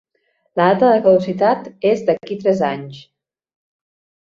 La 0.59 0.69
data 0.83 0.89
de 0.93 1.03
caducitat 1.03 1.69
és 1.93 2.03
d"aquí 2.11 2.41
tres 2.43 2.67
anys. 2.75 3.07